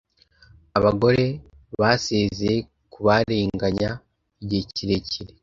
[0.77, 1.25] Abagore
[1.79, 2.55] basezeye
[2.93, 3.89] kubarenganya
[4.43, 5.31] igihe kirekire